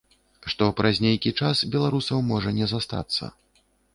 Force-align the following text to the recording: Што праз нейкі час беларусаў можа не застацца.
Што 0.51 0.69
праз 0.79 1.01
нейкі 1.07 1.33
час 1.41 1.61
беларусаў 1.77 2.25
можа 2.31 2.55
не 2.61 2.65
застацца. 2.75 3.31